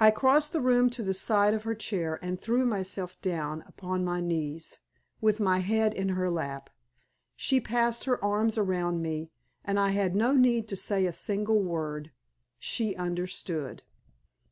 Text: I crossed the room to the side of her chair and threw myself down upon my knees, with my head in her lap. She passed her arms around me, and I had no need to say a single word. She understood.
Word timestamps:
I 0.00 0.10
crossed 0.10 0.52
the 0.52 0.60
room 0.60 0.90
to 0.90 1.04
the 1.04 1.14
side 1.14 1.54
of 1.54 1.62
her 1.62 1.76
chair 1.76 2.18
and 2.20 2.42
threw 2.42 2.66
myself 2.66 3.16
down 3.20 3.62
upon 3.68 4.04
my 4.04 4.20
knees, 4.20 4.78
with 5.20 5.38
my 5.38 5.60
head 5.60 5.94
in 5.94 6.08
her 6.08 6.28
lap. 6.28 6.68
She 7.36 7.60
passed 7.60 8.06
her 8.06 8.18
arms 8.24 8.58
around 8.58 9.02
me, 9.02 9.30
and 9.64 9.78
I 9.78 9.90
had 9.90 10.16
no 10.16 10.32
need 10.34 10.66
to 10.70 10.76
say 10.76 11.06
a 11.06 11.12
single 11.12 11.62
word. 11.62 12.10
She 12.58 12.96
understood. 12.96 13.84